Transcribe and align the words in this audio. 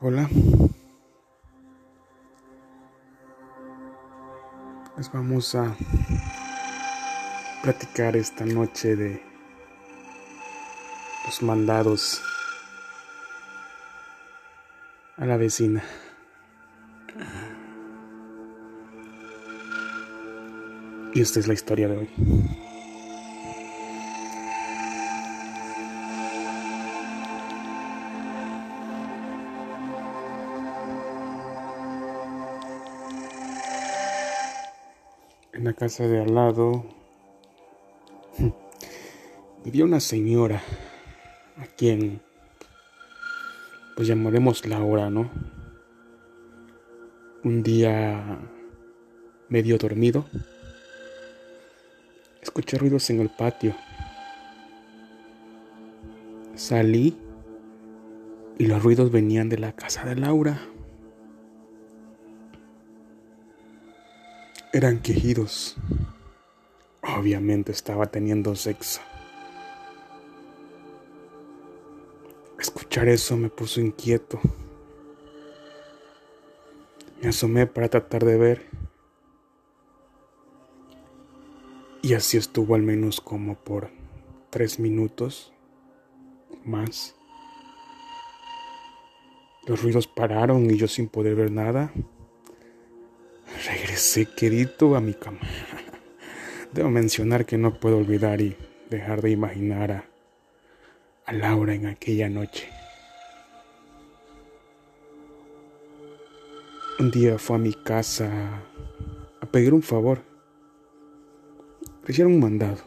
Hola. 0.00 0.30
Les 4.96 5.10
vamos 5.12 5.56
a 5.56 5.74
platicar 7.64 8.16
esta 8.16 8.44
noche 8.44 8.94
de 8.94 9.20
los 11.26 11.42
mandados 11.42 12.22
a 15.16 15.26
la 15.26 15.36
vecina. 15.36 15.82
Y 21.12 21.20
esta 21.20 21.40
es 21.40 21.48
la 21.48 21.54
historia 21.54 21.88
de 21.88 21.96
hoy. 21.96 22.67
Casa 35.78 36.08
de 36.08 36.20
al 36.20 36.34
lado 36.34 36.84
vivía 39.64 39.84
una 39.84 40.00
señora 40.00 40.60
a 41.56 41.66
quien 41.66 42.20
pues 43.94 44.08
llamaremos 44.08 44.66
Laura, 44.66 45.08
¿no? 45.08 45.30
Un 47.44 47.62
día 47.62 48.40
medio 49.48 49.78
dormido, 49.78 50.26
escuché 52.42 52.76
ruidos 52.76 53.08
en 53.10 53.20
el 53.20 53.28
patio. 53.28 53.76
Salí 56.56 57.16
y 58.58 58.66
los 58.66 58.82
ruidos 58.82 59.12
venían 59.12 59.48
de 59.48 59.58
la 59.58 59.72
casa 59.76 60.04
de 60.04 60.16
Laura. 60.16 60.60
Eran 64.72 65.00
quejidos. 65.00 65.76
Obviamente 67.02 67.72
estaba 67.72 68.06
teniendo 68.06 68.54
sexo. 68.54 69.00
Escuchar 72.58 73.08
eso 73.08 73.36
me 73.38 73.48
puso 73.48 73.80
inquieto. 73.80 74.38
Me 77.22 77.28
asomé 77.28 77.66
para 77.66 77.88
tratar 77.88 78.26
de 78.26 78.36
ver. 78.36 78.66
Y 82.02 82.12
así 82.12 82.36
estuvo 82.36 82.74
al 82.74 82.82
menos 82.82 83.22
como 83.22 83.54
por 83.54 83.90
tres 84.50 84.78
minutos 84.78 85.52
más. 86.64 87.14
Los 89.66 89.82
ruidos 89.82 90.06
pararon 90.06 90.70
y 90.70 90.76
yo 90.76 90.88
sin 90.88 91.08
poder 91.08 91.34
ver 91.34 91.50
nada, 91.50 91.92
regresé 93.98 94.26
querido 94.26 94.94
a 94.94 95.00
mi 95.00 95.12
cama. 95.12 95.40
Debo 96.72 96.88
mencionar 96.88 97.44
que 97.44 97.58
no 97.58 97.74
puedo 97.80 97.98
olvidar 97.98 98.40
y 98.40 98.56
dejar 98.90 99.22
de 99.22 99.30
imaginar 99.30 99.90
a, 99.90 100.04
a 101.26 101.32
Laura 101.32 101.74
en 101.74 101.86
aquella 101.86 102.28
noche. 102.28 102.68
Un 107.00 107.10
día 107.10 107.38
fue 107.38 107.56
a 107.56 107.58
mi 107.58 107.74
casa 107.74 108.62
a 109.40 109.46
pedir 109.46 109.74
un 109.74 109.82
favor. 109.82 110.22
Le 112.06 112.12
hicieron 112.12 112.34
un 112.34 112.40
mandado. 112.40 112.78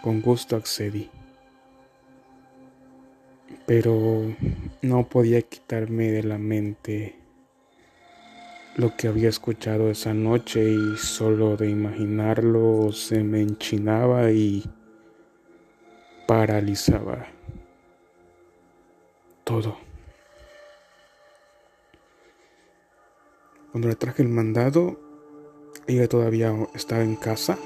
Con 0.00 0.20
gusto 0.20 0.54
accedí. 0.54 1.10
Pero 3.66 4.32
no 4.80 5.08
podía 5.08 5.42
quitarme 5.42 6.12
de 6.12 6.22
la 6.22 6.38
mente 6.38 7.18
lo 8.78 8.96
que 8.96 9.08
había 9.08 9.28
escuchado 9.28 9.90
esa 9.90 10.14
noche 10.14 10.62
y 10.70 10.96
solo 10.96 11.56
de 11.56 11.68
imaginarlo 11.68 12.92
se 12.92 13.24
me 13.24 13.42
enchinaba 13.42 14.30
y 14.30 14.64
paralizaba 16.28 17.26
todo. 19.42 19.76
Cuando 23.72 23.88
le 23.88 23.96
traje 23.96 24.22
el 24.22 24.28
mandado, 24.28 25.00
ella 25.88 26.06
todavía 26.08 26.54
estaba 26.72 27.02
en 27.02 27.16
casa, 27.16 27.58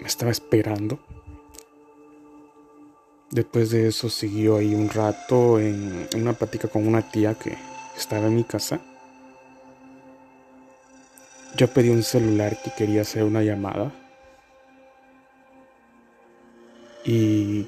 me 0.00 0.06
estaba 0.06 0.30
esperando. 0.30 1.00
Después 3.30 3.70
de 3.70 3.88
eso 3.88 4.10
siguió 4.10 4.58
ahí 4.58 4.74
un 4.74 4.90
rato 4.90 5.58
en 5.58 6.08
una 6.14 6.34
plática 6.34 6.68
con 6.68 6.86
una 6.86 7.10
tía 7.10 7.34
que 7.34 7.56
estaba 7.96 8.26
en 8.26 8.36
mi 8.36 8.44
casa. 8.44 8.82
Yo 11.58 11.66
pedí 11.66 11.88
un 11.88 12.04
celular 12.04 12.56
que 12.62 12.70
quería 12.70 13.00
hacer 13.00 13.24
una 13.24 13.42
llamada. 13.42 13.90
Y 17.04 17.66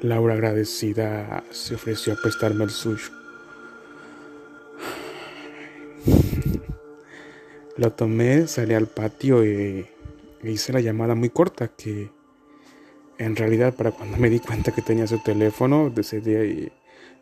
Laura 0.00 0.34
agradecida 0.34 1.44
se 1.50 1.76
ofreció 1.76 2.14
a 2.14 2.16
prestarme 2.16 2.64
el 2.64 2.70
suyo. 2.70 3.12
Lo 7.76 7.92
tomé, 7.92 8.48
salí 8.48 8.74
al 8.74 8.88
patio 8.88 9.46
y 9.46 9.86
hice 10.42 10.72
la 10.72 10.80
llamada 10.80 11.14
muy 11.14 11.30
corta 11.30 11.68
que 11.68 12.10
en 13.16 13.36
realidad 13.36 13.74
para 13.74 13.92
cuando 13.92 14.16
me 14.16 14.28
di 14.28 14.40
cuenta 14.40 14.72
que 14.72 14.82
tenía 14.82 15.06
su 15.06 15.22
teléfono 15.22 15.88
decidí 15.88 16.72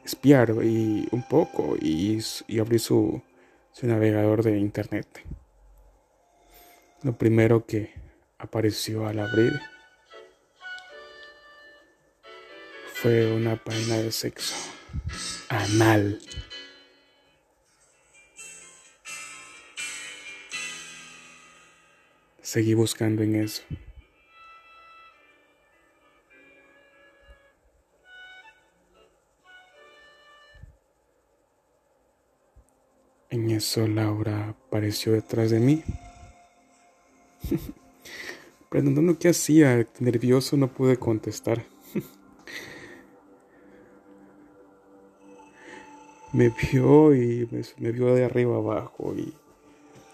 espiar 0.06 0.54
y 0.62 1.06
un 1.12 1.22
poco 1.28 1.76
y, 1.78 2.18
y 2.48 2.58
abrí 2.60 2.78
su, 2.78 3.20
su 3.72 3.86
navegador 3.86 4.42
de 4.42 4.58
internet. 4.58 5.06
Lo 7.02 7.16
primero 7.16 7.64
que 7.64 7.94
apareció 8.36 9.06
al 9.06 9.20
abrir 9.20 9.58
fue 12.92 13.32
una 13.32 13.56
página 13.56 13.96
de 13.96 14.12
sexo 14.12 14.54
anal. 15.48 16.20
Seguí 22.42 22.74
buscando 22.74 23.22
en 23.22 23.36
eso. 23.36 23.62
En 33.30 33.50
eso 33.50 33.86
Laura 33.86 34.50
apareció 34.50 35.12
detrás 35.12 35.50
de 35.50 35.60
mí. 35.60 35.82
Preguntando 38.70 39.18
qué 39.18 39.30
hacía, 39.30 39.86
nervioso 39.98 40.56
no 40.56 40.68
pude 40.68 40.96
contestar. 40.96 41.64
me 46.32 46.50
vio 46.50 47.14
y 47.14 47.48
me, 47.50 47.62
me, 47.78 47.92
vio 47.92 48.14
de 48.14 48.24
arriba 48.24 48.56
abajo 48.56 49.14
y 49.16 49.34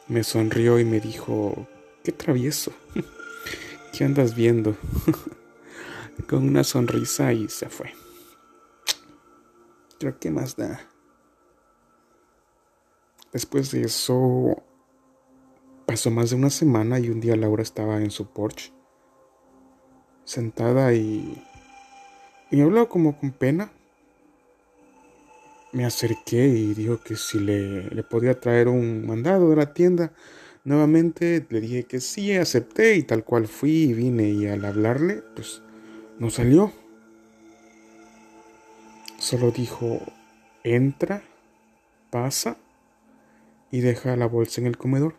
me 0.09 0.25
sonrió 0.25 0.79
y 0.79 0.85
me 0.85 1.01
dijo, 1.01 1.67
qué 2.03 2.13
travieso, 2.13 2.73
¿qué 3.93 4.05
andas 4.05 4.35
viendo? 4.35 4.77
Con 6.29 6.49
una 6.49 6.65
sonrisa 6.65 7.33
y 7.33 7.49
se 7.49 7.69
fue. 7.69 7.93
Creo 9.99 10.19
que 10.19 10.31
más 10.31 10.57
da. 10.57 10.81
Después 13.33 13.71
de 13.71 13.83
eso, 13.83 14.63
pasó 15.87 16.11
más 16.11 16.31
de 16.31 16.37
una 16.37 16.51
semana 16.51 16.99
y 16.99 17.09
un 17.09 17.21
día 17.21 17.37
Laura 17.37 17.63
estaba 17.63 18.03
en 18.03 18.11
su 18.11 18.27
porche, 18.27 18.73
sentada 20.25 20.93
y, 20.93 21.43
y 22.51 22.57
me 22.57 22.63
habló 22.63 22.89
como 22.89 23.19
con 23.19 23.31
pena. 23.31 23.71
Me 25.73 25.85
acerqué 25.85 26.49
y 26.49 26.75
dijo 26.75 27.01
que 27.03 27.17
si 27.17 27.39
le, 27.39 27.89
le 27.91 28.03
podía 28.03 28.41
traer 28.41 28.69
un 28.69 29.07
mandado 29.07 29.51
de 29.51 29.57
la 29.57 29.73
tienda. 29.75 30.13
Nuevamente 30.65 31.47
le 31.49 31.61
dije 31.61 31.85
que 31.85 32.01
sí, 32.01 32.35
acepté 32.35 32.97
y 32.97 33.03
tal 33.05 33.25
cual 33.25 33.47
fui 33.47 33.85
y 33.85 33.93
vine 33.93 34.31
y 34.31 34.47
al 34.47 34.65
hablarle, 34.65 35.23
pues 35.35 35.63
no 36.19 36.31
salió. 36.31 36.73
Solo 39.19 39.51
dijo, 39.51 40.01
entra, 40.65 41.23
pasa 42.11 42.57
y 43.71 43.81
deja 43.81 44.17
la 44.17 44.27
bolsa 44.27 44.61
en 44.61 44.67
el 44.67 44.77
comedor. 44.77 45.15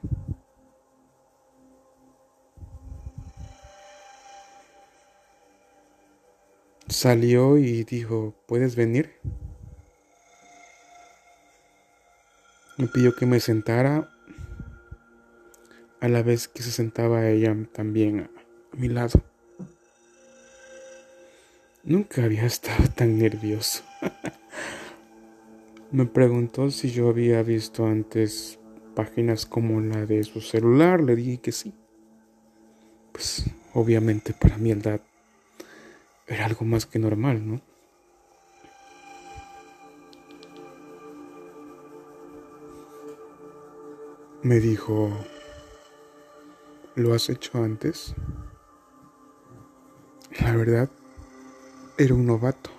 Salió 6.89 7.57
y 7.57 7.83
dijo, 7.83 8.33
¿puedes 8.45 8.77
venir? 8.77 9.11
Me 12.77 12.87
pidió 12.87 13.13
que 13.13 13.25
me 13.25 13.41
sentara 13.41 14.09
a 15.99 16.07
la 16.07 16.23
vez 16.23 16.47
que 16.47 16.63
se 16.63 16.71
sentaba 16.71 17.27
ella 17.27 17.53
también 17.73 18.21
a 18.21 18.29
mi 18.77 18.87
lado. 18.87 19.21
Nunca 21.83 22.23
había 22.23 22.45
estado 22.45 22.87
tan 22.95 23.17
nervioso. 23.17 23.83
Me 25.91 26.05
preguntó 26.05 26.69
si 26.69 26.91
yo 26.91 27.09
había 27.09 27.43
visto 27.43 27.85
antes 27.85 28.59
páginas 28.93 29.45
como 29.45 29.79
la 29.79 30.05
de 30.05 30.23
su 30.23 30.41
celular. 30.41 31.01
Le 31.01 31.15
dije 31.15 31.39
que 31.39 31.51
sí. 31.51 31.73
Pues 33.13 33.45
obviamente 33.73 34.33
para 34.33 34.57
mi 34.57 34.71
edad 34.71 35.01
era 36.27 36.45
algo 36.45 36.65
más 36.65 36.85
que 36.85 36.99
normal, 36.99 37.47
¿no? 37.47 37.61
Me 44.43 44.59
dijo, 44.59 45.09
¿lo 46.95 47.13
has 47.13 47.29
hecho 47.29 47.63
antes? 47.63 48.13
La 50.39 50.55
verdad, 50.55 50.89
era 51.97 52.13
un 52.13 52.27
novato. 52.27 52.69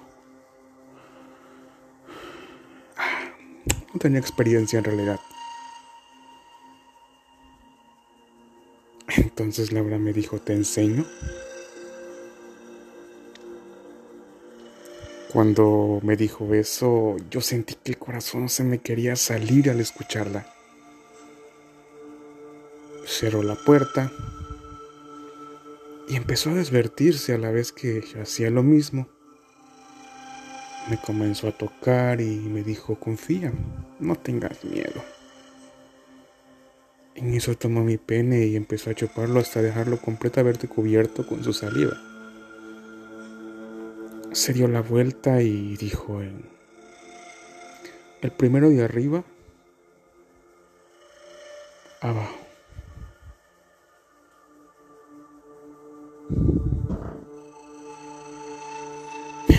No 3.92 3.98
tenía 3.98 4.20
experiencia 4.20 4.78
en 4.78 4.84
realidad. 4.84 5.18
Entonces 9.16 9.72
Laura 9.72 9.98
me 9.98 10.12
dijo, 10.12 10.38
¿te 10.38 10.52
enseño? 10.52 11.04
Cuando 15.32 16.00
me 16.02 16.16
dijo 16.16 16.54
eso, 16.54 17.16
yo 17.30 17.42
sentí 17.42 17.74
que 17.74 17.92
el 17.92 17.98
corazón 17.98 18.48
se 18.48 18.64
me 18.64 18.78
quería 18.78 19.14
salir 19.14 19.68
al 19.68 19.78
escucharla. 19.78 20.46
Cerró 23.06 23.42
la 23.42 23.54
puerta 23.54 24.10
y 26.08 26.16
empezó 26.16 26.50
a 26.50 26.54
desvertirse 26.54 27.34
a 27.34 27.38
la 27.38 27.50
vez 27.50 27.72
que 27.72 28.02
hacía 28.20 28.48
lo 28.48 28.62
mismo. 28.62 29.06
Me 30.88 30.98
comenzó 30.98 31.48
a 31.48 31.52
tocar 31.52 32.22
y 32.22 32.36
me 32.36 32.62
dijo, 32.62 32.98
confía, 32.98 33.52
no 34.00 34.16
tengas 34.16 34.64
miedo. 34.64 35.04
En 37.14 37.34
eso 37.34 37.54
tomó 37.54 37.84
mi 37.84 37.98
pene 37.98 38.46
y 38.46 38.56
empezó 38.56 38.88
a 38.88 38.94
chuparlo 38.94 39.40
hasta 39.40 39.60
dejarlo 39.60 40.00
completamente 40.00 40.68
cubierto 40.68 41.26
con 41.26 41.44
su 41.44 41.52
saliva. 41.52 41.98
Se 44.32 44.52
dio 44.52 44.68
la 44.68 44.82
vuelta 44.82 45.42
y 45.42 45.76
dijo, 45.76 46.20
el 48.20 48.32
primero 48.32 48.68
de 48.70 48.84
arriba, 48.84 49.24
abajo. 52.00 52.48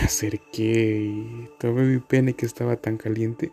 acerqué 0.10 1.02
y 1.06 1.50
tomé 1.60 1.84
mi 1.84 2.00
pene 2.00 2.34
que 2.34 2.46
estaba 2.46 2.76
tan 2.76 2.98
caliente. 2.98 3.52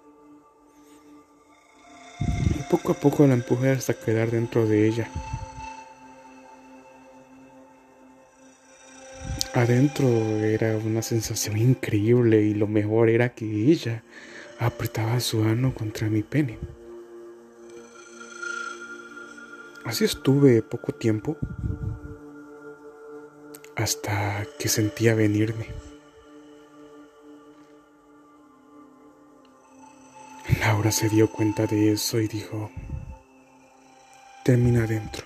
Y 2.59 2.63
poco 2.71 2.93
a 2.93 2.95
poco 2.95 3.27
la 3.27 3.35
empujé 3.35 3.71
hasta 3.71 3.95
quedar 3.95 4.31
dentro 4.31 4.67
de 4.67 4.89
ella. 4.89 5.11
Adentro 9.57 10.07
era 10.45 10.77
una 10.77 11.01
sensación 11.01 11.57
increíble 11.57 12.43
y 12.43 12.53
lo 12.53 12.67
mejor 12.67 13.09
era 13.09 13.31
que 13.31 13.47
ella 13.47 14.03
apretaba 14.59 15.19
su 15.19 15.45
ano 15.45 15.73
contra 15.73 16.11
mi 16.11 16.23
pene. 16.23 16.59
Así 19.87 20.05
estuve 20.05 20.61
poco 20.61 20.93
tiempo 20.93 21.39
hasta 23.77 24.45
que 24.59 24.69
sentía 24.69 25.15
venirme. 25.15 25.69
Laura 30.61 30.93
se 30.93 31.09
dio 31.09 31.33
cuenta 31.33 31.67
de 31.67 31.93
eso 31.93 32.21
y 32.21 32.29
dijo, 32.29 32.71
termina 34.45 34.85
adentro. 34.85 35.26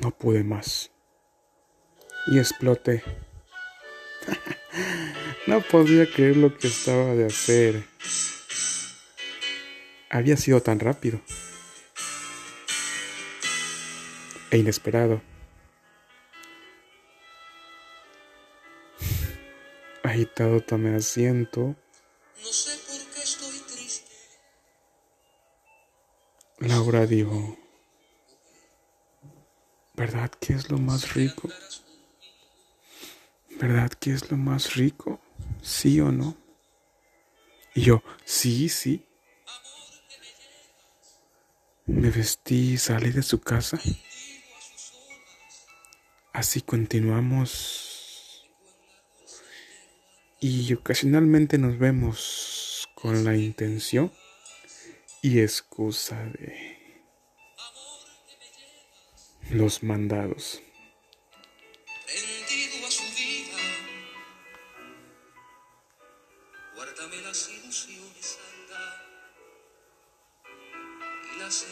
No 0.00 0.10
pude 0.10 0.42
más. 0.42 0.90
Y 2.28 2.38
exploté. 2.38 3.02
no 5.46 5.60
podía 5.60 6.10
creer 6.10 6.38
lo 6.38 6.56
que 6.56 6.68
estaba 6.68 7.14
de 7.14 7.26
hacer. 7.26 7.84
Había 10.08 10.38
sido 10.38 10.62
tan 10.62 10.80
rápido. 10.80 11.20
E 14.50 14.56
inesperado. 14.56 15.20
Agitado 20.02 20.62
tomé 20.62 20.96
asiento. 20.96 21.76
No 22.40 22.52
sé 22.52 22.78
por 22.86 23.14
qué 23.14 23.20
estoy 23.22 23.60
triste. 23.68 24.10
Laura 26.58 27.06
dijo, 27.06 27.59
¿verdad 30.00 30.30
que 30.30 30.54
es 30.54 30.70
lo 30.70 30.78
más 30.78 31.12
rico? 31.12 31.50
¿Verdad 33.60 33.90
que 33.90 34.14
es 34.14 34.30
lo 34.30 34.38
más 34.38 34.74
rico? 34.74 35.20
¿Sí 35.60 36.00
o 36.00 36.10
no? 36.10 36.38
Y 37.74 37.82
yo, 37.82 38.02
sí, 38.24 38.70
sí. 38.70 39.04
Me 41.84 42.08
vestí 42.08 42.72
y 42.72 42.78
salí 42.78 43.10
de 43.10 43.22
su 43.22 43.42
casa. 43.42 43.78
Así 46.32 46.62
continuamos 46.62 48.48
y 50.40 50.72
ocasionalmente 50.72 51.58
nos 51.58 51.78
vemos 51.78 52.88
con 52.94 53.22
la 53.24 53.36
intención 53.36 54.10
y 55.20 55.40
excusa 55.40 56.24
de 56.24 56.69
los 59.52 59.82
mandados. 59.82 60.62
guárdame 66.76 67.16
las 67.22 67.50
ilusiones, 67.50 68.38
y 71.34 71.38
las 71.38 71.66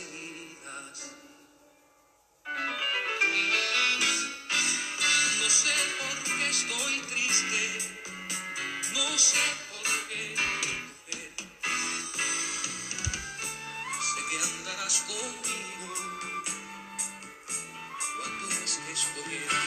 es 19.27 19.58